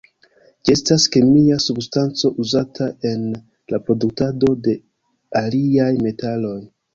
[0.67, 3.27] Ĝi estas kemia substanco uzata en
[3.75, 4.75] la produktado de
[5.43, 6.59] aliaj metaloj.